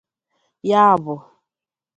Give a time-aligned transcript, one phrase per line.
[0.69, 1.13] Ya bụ